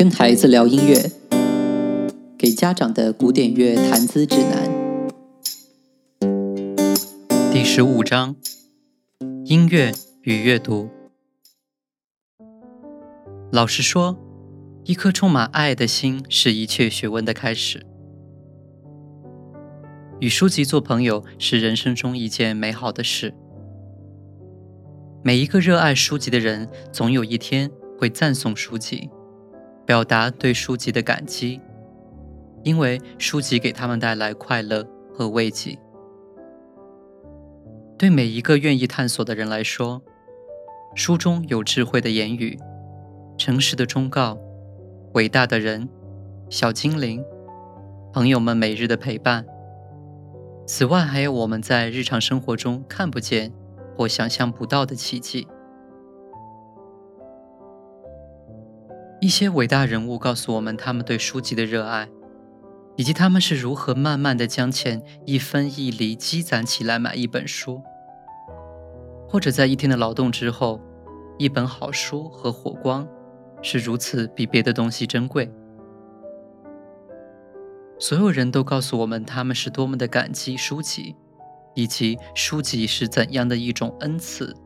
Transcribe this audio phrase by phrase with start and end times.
[0.00, 1.10] 跟孩子聊音乐，
[2.38, 4.70] 给家长的古典乐谈资指南。
[7.52, 8.34] 第十五章：
[9.44, 9.92] 音乐
[10.22, 10.88] 与阅读。
[13.52, 14.18] 老实说，
[14.84, 17.84] 一颗充满爱的心是一切学问的开始。
[20.20, 23.34] 与书籍做朋友是人生中一件美好的事。
[25.22, 29.10] 每一个热爱书籍的人，总有一天会赞颂书籍。
[29.90, 31.60] 表达对书籍的感激，
[32.62, 35.76] 因为书籍给他们带来快乐和慰藉。
[37.98, 40.00] 对每一个愿意探索的人来说，
[40.94, 42.56] 书中有智慧的言语、
[43.36, 44.38] 诚实的忠告、
[45.14, 45.88] 伟大的人、
[46.48, 47.24] 小精灵、
[48.12, 49.44] 朋友们每日的陪伴。
[50.68, 53.52] 此外，还有我们在日常生活中看不见
[53.96, 55.48] 或想象不到的奇迹。
[59.20, 62.08] 一些伟大人物告诉我们他们对书籍的热爱，
[62.96, 67.82] 以及他们是如何慢慢的将钱一分一厘积攒起来买一本书，
[69.28, 70.80] 或者在一天的劳动之后，
[71.38, 73.06] 一本好书和火光
[73.60, 75.52] 是如此比别的东西珍贵。
[77.98, 81.14] 所有人都告诉我们他们是多么的感激书籍，
[81.74, 84.56] 以及书籍是怎样的一种恩赐。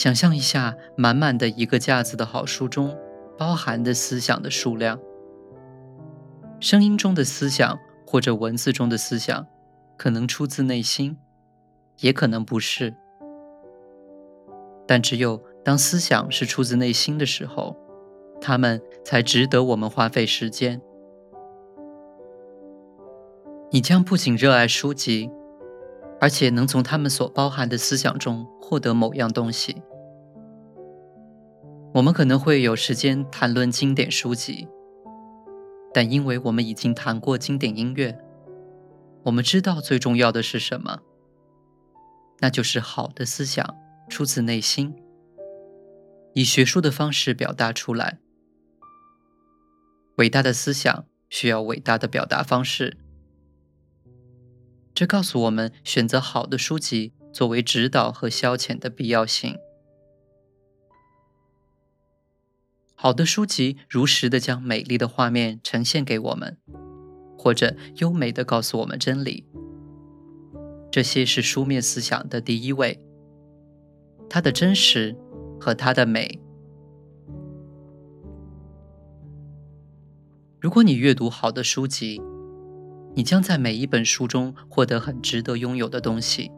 [0.00, 2.96] 想象一下，满满的一个架子的好书中，
[3.36, 4.98] 包含的思想的数量。
[6.58, 9.46] 声音中的思想，或者文字中的思想，
[9.98, 11.18] 可能出自内心，
[11.98, 12.94] 也可能不是。
[14.86, 17.76] 但只有当思想是出自内心的时候，
[18.40, 20.80] 它们才值得我们花费时间。
[23.70, 25.30] 你将不仅热爱书籍，
[26.20, 29.82] 而且能从他们所包含的思想中获得某样东西。
[31.94, 34.68] 我们可能会有时间谈论经典书籍，
[35.92, 38.16] 但因为我们已经谈过经典音乐，
[39.24, 41.00] 我们知道最重要的是什么，
[42.38, 43.76] 那就是好的思想
[44.08, 44.94] 出自内心，
[46.34, 48.18] 以学术的方式表达出来。
[50.16, 52.98] 伟大的思想需要伟大的表达方式，
[54.94, 59.56] 这告诉我们选择好的书籍作为指导和消遣的必要性。
[62.94, 66.58] 好的书籍如实的将美丽的画面呈现给我们，
[67.38, 69.46] 或者优美的告诉我们真理。
[70.90, 73.02] 这些是书面思想的第一位，
[74.28, 75.16] 它的真实
[75.58, 76.38] 和它的美。
[80.60, 82.20] 如果你阅读好的书籍，
[83.14, 86.50] 你将在每一本书中获得很值得拥有的东西。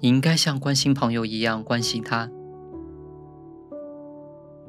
[0.00, 2.30] 你应该像关心朋友一样关心他。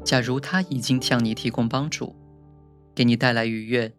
[0.03, 2.15] 假如他已经向你提供帮助，
[2.93, 3.93] 给你带来愉悦，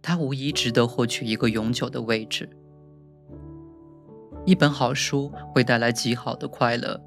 [0.00, 2.48] 他无疑值得获取一个永久的位置。
[4.44, 7.00] 一本好书会带来极好的快乐，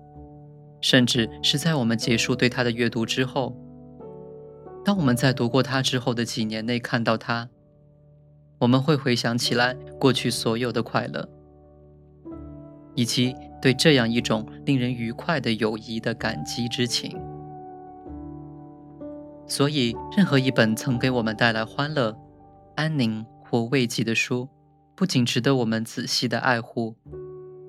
[0.79, 3.57] 甚至是在我们结束对它的阅读之后，
[4.85, 7.49] 当我们在读过它之后的几年内看到它，
[8.59, 11.27] 我们会回想起来过去所有的快乐，
[12.95, 17.19] 以及对这样一种令人愉快的友谊的感激之情。
[19.47, 22.17] 所以，任何一本曾给我们带来欢乐、
[22.75, 24.49] 安宁或慰藉的书，
[24.95, 26.95] 不仅值得我们仔细的爱护，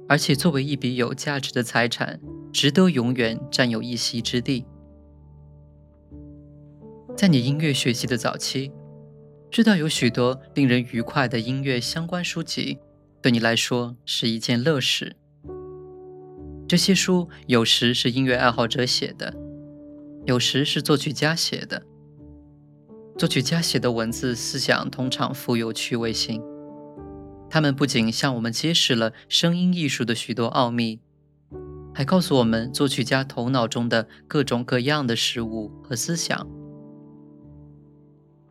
[0.09, 2.19] 而且作为一笔有价值的财产，
[2.53, 4.65] 值得永远占有一席之地。
[7.15, 8.73] 在你音乐学习的早期，
[9.57, 12.79] 知道有许多令人愉快的音乐相关书籍，
[13.23, 15.17] 对你来说是一件乐事。
[16.69, 19.35] 这些书有时是音乐爱好者写的。
[20.27, 21.83] 有时是作曲家写的。
[23.17, 26.43] 作曲家写的文字思想通常富有趣味性，
[27.49, 31.01] 他们不仅向我们揭示了声音艺术的许多奥秘，
[31.95, 36.47] 还告诉我们作曲家头脑中的各种各样的事物和思想。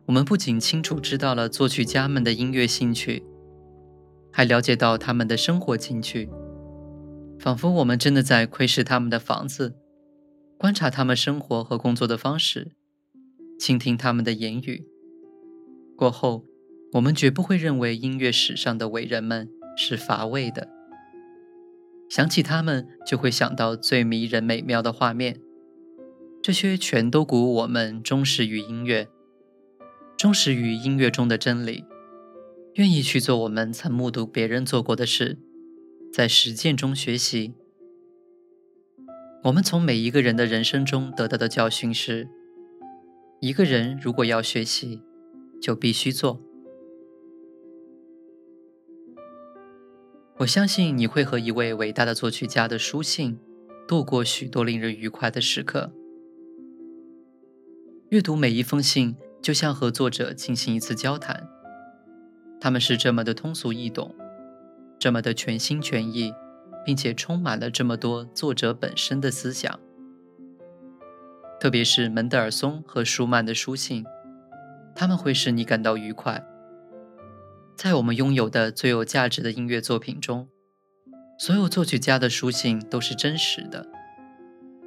[0.06, 3.24] 我们不仅清楚知道了作曲家们的音乐兴趣，
[4.32, 6.30] 还了解到他们的生活情趣，
[7.40, 9.74] 仿佛我们真的在窥视他们的房子。
[10.56, 12.70] 观察他们生活和工作的方式，
[13.58, 14.86] 倾听他们的言语。
[15.96, 16.44] 过后，
[16.92, 20.68] 我们绝不会认为音乐史上的伟人们是乏味的。
[22.08, 25.40] 想起他们，就会想到最迷人美妙的画面。
[26.40, 29.08] 这些全都鼓舞我们忠实于音乐，
[30.16, 31.84] 忠实于音乐中的真理，
[32.74, 35.38] 愿意去做我们曾目睹别人做过的事，
[36.10, 37.52] 在实践中学习。
[39.44, 42.28] 我们从每一个人的人生中得到的教训是：
[43.40, 45.02] 一个人如果要学习，
[45.60, 46.40] 就必须做。
[50.38, 53.38] 我相信你会和一位伟大的作曲家的书信
[53.86, 55.92] 度过许多令人愉快的时刻。
[58.08, 59.16] 阅读每一封信，
[59.46, 61.48] 就像和作者进行一次交谈。
[62.60, 64.12] 他们是这么的通俗易懂，
[64.98, 66.34] 这么的全心全意，
[66.84, 69.78] 并且充满了这么多作者本身的思想。
[71.60, 74.04] 特别是门德尔松和舒曼的书信，
[74.96, 76.44] 他们会使你感到愉快。
[77.76, 80.48] 在我们拥有的最有价值的音乐作品中，
[81.38, 83.86] 所有作曲家的书信都是真实的。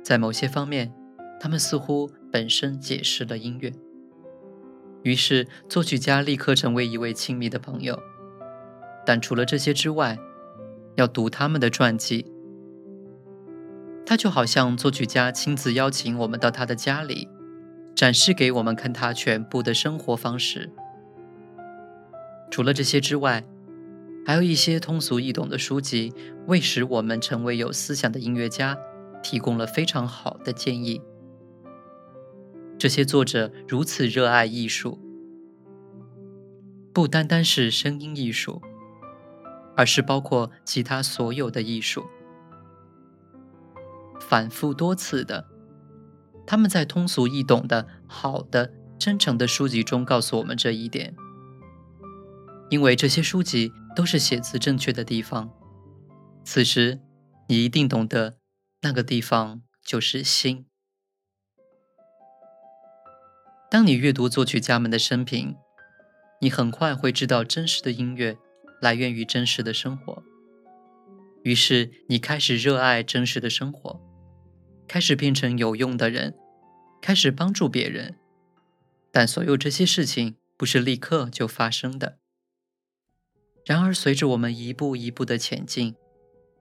[0.04, 0.94] 在某些方面，
[1.40, 3.72] 他们似乎本身解释了音乐。
[5.04, 8.02] 于是，作曲家立刻成为一位亲密的朋友。
[9.06, 10.20] 但除了这些之外，
[10.96, 12.26] 要读他们的传记，
[14.06, 17.30] 他就好像作曲家亲自邀请我们到他的家里，
[17.96, 20.70] 展示给我们看他全部的生活方式。
[22.52, 23.46] 除了这些之外，
[24.26, 26.14] 还有一些通俗易懂的书籍，
[26.48, 28.78] 为使我们成为有思想的音乐家
[29.24, 31.02] 提供了非常好的建议。
[32.80, 34.98] 这些作者如此热爱艺术，
[36.94, 38.62] 不单单是声音艺术，
[39.76, 42.06] 而是包括其他所有的艺术。
[44.22, 45.50] 反复多次的，
[46.48, 51.14] 他们在通俗易懂的、好的、真诚的书籍中告诉我们这一点。
[52.70, 55.52] 因为这些书籍都是写字正确的地方，
[56.46, 57.02] 此时
[57.50, 58.38] 你一定懂得，
[58.84, 60.68] 那个地方就是心。
[63.72, 65.56] 当你阅读作曲家们的生平，
[66.42, 68.36] 你很快会知道真实的音乐
[68.82, 70.24] 来源于真实的生活。
[71.44, 74.02] 于是你开始热爱真实的生活，
[74.88, 76.34] 开始变成有用的人，
[77.00, 78.16] 开始帮助别人。
[79.12, 82.18] 但所有这些事情不是立刻就发生的。
[83.66, 85.96] 然而，随着我们一步一步的前进，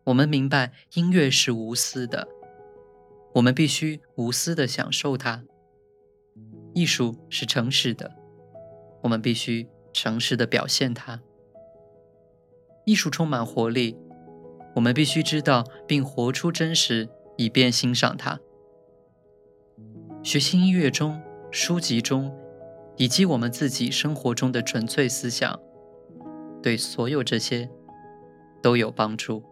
[0.04, 2.28] 我们明白音乐是无私的，
[3.36, 5.44] 我们必须无私的享受它。
[6.78, 8.14] 艺术是诚实的，
[9.02, 11.20] 我们必须诚实的表现它。
[12.84, 13.96] 艺术充满活力，
[14.76, 18.38] 我们必须知道并活出真实，以便欣赏它。
[20.22, 21.20] 学习音乐中、
[21.50, 22.32] 书籍中，
[22.96, 25.58] 以及我们自己生活中的纯粹思想。
[26.62, 27.68] 对所有这些
[28.62, 29.42] 都有帮助。